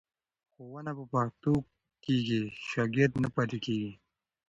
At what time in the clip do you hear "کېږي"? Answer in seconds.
2.05-2.41, 3.65-3.91